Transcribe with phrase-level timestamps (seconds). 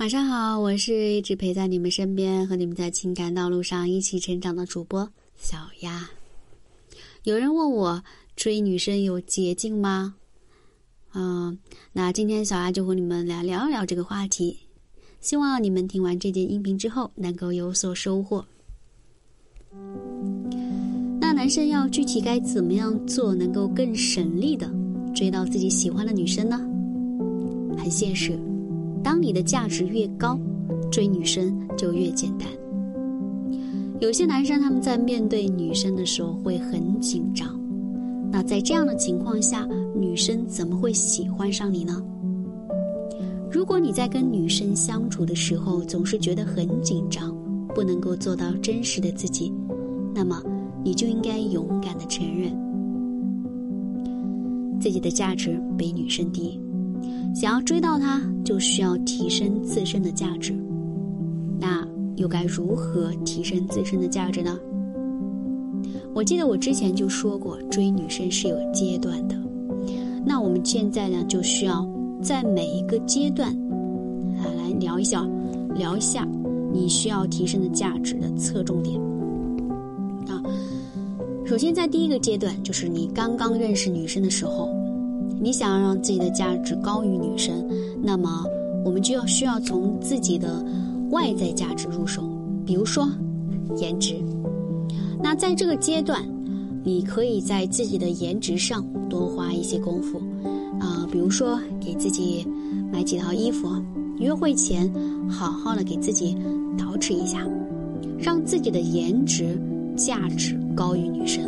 [0.00, 5.06] 晚上好，我是一直陪在你们身边，和你们在情感道路上一起成长的主播
[5.36, 6.08] 小丫。
[7.24, 8.02] 有人问我
[8.34, 10.14] 追女生有捷径吗？
[11.12, 11.58] 嗯，
[11.92, 14.56] 那今天小丫就和你们来聊一聊这个话题。
[15.20, 18.42] 希望你们听完这节音频之后能够有所收获。
[21.20, 24.66] 那男生要具体该怎么样做，能够更省力的
[25.14, 26.58] 追到自己喜欢的女生呢？
[27.76, 28.40] 很现实。
[29.02, 30.38] 当你的价值越高，
[30.90, 32.48] 追女生就越简单。
[34.00, 37.48] 有些男生他们在面对女生的时候会很紧张，
[38.32, 42.02] 那在这样的情况下，女生怎么会喜欢上你呢？
[43.50, 47.36] 如果你在跟女生相处的时候总是觉得很紧张，
[47.74, 49.52] 不能够做到真实的自己，
[50.14, 50.42] 那么
[50.82, 52.52] 你就应该勇敢的承认
[54.80, 56.58] 自己的价值比女生低。
[57.34, 60.52] 想要追到他，就需要提升自身的价值。
[61.58, 64.58] 那又该如何提升自身的价值呢？
[66.12, 69.36] 我记得我之前就说过，追女生是有阶段的。
[70.26, 71.88] 那我们现在呢，就需要
[72.20, 73.48] 在每一个阶段
[74.38, 75.26] 啊来聊一下，
[75.74, 76.28] 聊一下
[76.72, 79.00] 你需要提升的价值的侧重点。
[80.26, 80.42] 啊，
[81.46, 84.68] 首先在第一个阶段，就是你刚刚认识女生的时候。
[85.42, 87.66] 你想要让自己的价值高于女生，
[88.02, 88.44] 那么
[88.84, 90.62] 我们就要需要从自己的
[91.10, 92.22] 外在价值入手，
[92.66, 93.08] 比如说
[93.78, 94.14] 颜值。
[95.22, 96.22] 那在这个阶段，
[96.84, 100.20] 你可以在自己的颜值上多花一些功夫，
[100.78, 102.46] 啊，比如说给自己
[102.92, 103.68] 买几套衣服，
[104.18, 104.92] 约会前
[105.28, 106.36] 好好的给自己
[106.76, 107.46] 捯饬一下，
[108.18, 109.58] 让自己的颜值
[109.96, 111.42] 价值高于女生。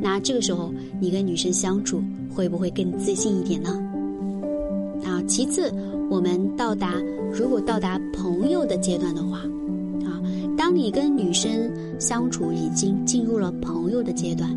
[0.00, 2.02] 那这个时候，你跟女生相处。
[2.38, 3.70] 会不会更自信一点呢？
[5.02, 5.74] 啊，其次，
[6.08, 6.94] 我们到达
[7.32, 9.38] 如果到达朋友的阶段的话，
[10.06, 10.22] 啊，
[10.56, 11.50] 当你跟女生
[11.98, 14.48] 相处已经进入了朋友的阶段，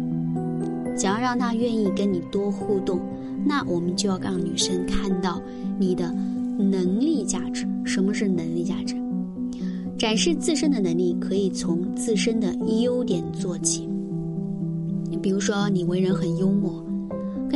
[0.95, 2.99] 想要让她愿意跟你多互动，
[3.43, 5.41] 那我们就要让女生看到
[5.79, 6.13] 你的
[6.59, 7.67] 能力价值。
[7.83, 8.93] 什么是能力价值？
[9.97, 12.53] 展示自身的能力可以从自身的
[12.83, 13.89] 优点做起，
[15.19, 16.79] 比如说你为人很幽默。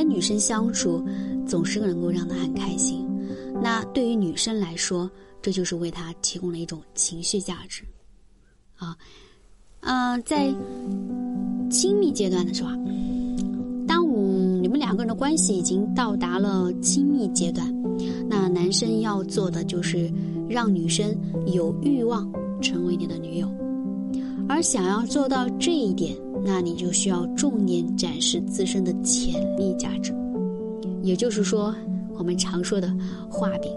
[0.08, 1.04] 女生相处，
[1.46, 3.06] 总是能够让她很开心。
[3.62, 5.10] 那对于女生来说，
[5.42, 7.84] 这就是为她提供了一种情绪价值。
[8.78, 8.96] 啊，
[9.82, 10.54] 嗯，在
[11.70, 12.72] 亲密阶段的时候，
[13.88, 14.22] 当我
[14.62, 17.74] 你们两个人的关系已经到达了亲密阶段，
[18.28, 20.12] 那男生要做的就是
[20.50, 23.50] 让女生有欲望成为你的女友。
[24.47, 30.13] 而想要做到这一点，那你就需要重点展示自身的潜力价值，
[31.01, 31.73] 也就是说，
[32.17, 32.95] 我们常说的
[33.29, 33.72] 画饼。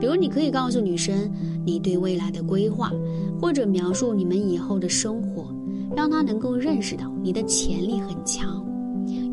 [0.00, 1.30] 比如，你可以告诉女生
[1.64, 2.90] 你对未来的规划，
[3.40, 5.46] 或者描述你们以后的生活，
[5.96, 8.64] 让她能够认识到你的潜力很强，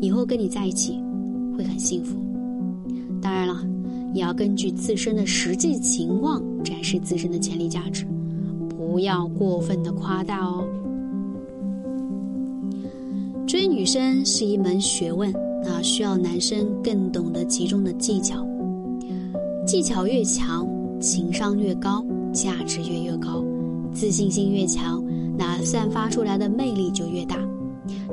[0.00, 1.02] 以后跟你在一起
[1.56, 2.16] 会很幸福。
[3.20, 3.60] 当然了，
[4.14, 8.06] 也要根据自身的实际情况展示自身的潜力价值，
[8.90, 10.66] 不要过分的夸大哦。
[13.46, 15.32] 追女生是一门学问，
[15.64, 18.44] 啊，需要男生更懂得其中的技巧。
[19.64, 20.66] 技巧越强，
[21.00, 23.44] 情商越高，价值越越高，
[23.94, 25.00] 自信心越强，
[25.38, 27.36] 那散发出来的魅力就越大。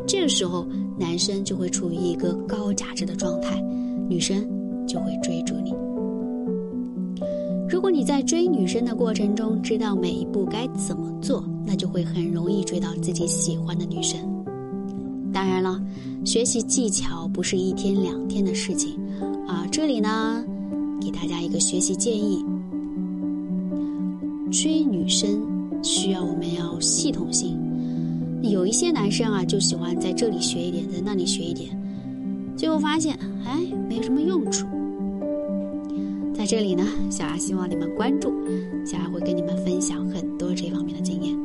[0.06, 0.64] 这个时候，
[0.96, 3.60] 男生就会处于一个高价值的状态，
[4.08, 4.48] 女生
[4.86, 5.42] 就会追。
[7.70, 14.18] 如果你在追女生的过程中知道每一步该怎么做，那就会很容易追到自己喜欢的女生。
[15.34, 15.82] 当然了，
[16.24, 18.98] 学习技巧不是一天两天的事情，
[19.48, 20.42] 啊，这里呢，
[21.02, 22.44] 给大家一个学习建议：
[24.50, 25.42] 追女生
[25.84, 27.60] 需要我们要系统性。
[28.44, 31.70] 有一些男生啊，就喜欢在这里学一点，在那里学一点，
[32.56, 33.14] 最后发现，
[33.46, 34.66] 哎，没什么用处。
[36.47, 38.31] 这里呢，小丫希望你们关注，
[38.86, 41.38] 小丫会跟你们分享很多这方面的经验。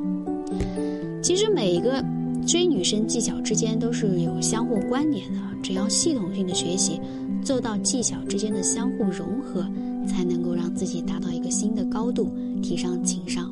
[1.20, 2.02] 其实每一个。
[2.44, 7.00] 追女生技巧之间都是有相互关联的，只要系统性的学习，
[7.44, 9.64] 做到技巧之间的相互融合，
[10.08, 13.48] 才能够让自己达到一个新的高度，提升情商。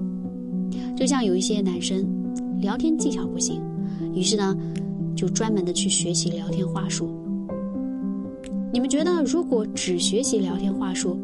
[0.97, 2.05] 就像有一些男生，
[2.61, 3.63] 聊天技巧不行，
[4.13, 4.57] 于是呢，
[5.15, 7.09] 就专门的去学习聊天话术。
[8.73, 11.17] 你们觉得，如果只学习聊天话术，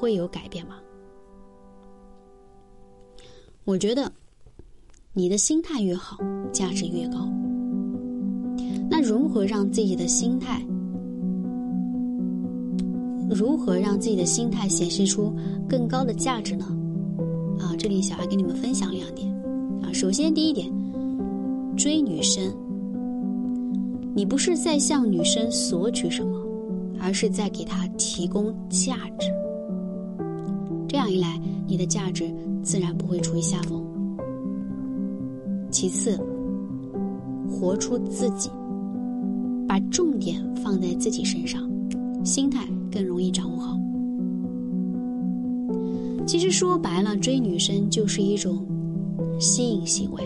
[0.00, 0.76] 会有改变吗？
[3.64, 4.10] 我觉得。
[5.12, 6.16] 你的心态越好，
[6.52, 7.28] 价值越高。
[8.88, 10.64] 那如何让自己的心态，
[13.28, 15.34] 如何让自己的心态显示出
[15.68, 16.64] 更高的价值呢？
[17.58, 19.28] 啊，这里小孩给你们分享两点
[19.82, 19.92] 啊。
[19.92, 20.72] 首先，第一点，
[21.76, 22.54] 追女生，
[24.14, 26.40] 你不是在向女生索取什么，
[27.00, 29.39] 而是在给她提供价值。
[31.00, 32.30] 这样一来，你的价值
[32.62, 33.82] 自然不会处于下风。
[35.70, 36.20] 其次，
[37.48, 38.50] 活出自己，
[39.66, 41.66] 把重点放在自己身上，
[42.22, 43.78] 心态更容易掌握好。
[46.26, 48.62] 其实说白了，追女生就是一种
[49.38, 50.22] 吸引行为，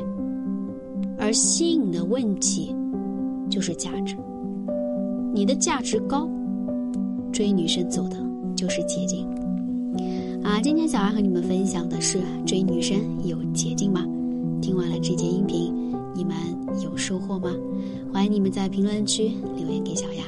[1.16, 2.74] 而吸引的问题
[3.48, 4.16] 就是价值。
[5.32, 6.28] 你的价值高，
[7.30, 8.16] 追女生走的
[8.56, 9.24] 就是捷径。
[10.44, 14.04] 啊，今天小丫和你们分享的是追女生有捷径吗？
[14.60, 15.74] 听完了这节音频，
[16.14, 16.36] 你们
[16.82, 17.50] 有收获吗？
[18.12, 20.22] 欢迎你们在评论区留言给小丫。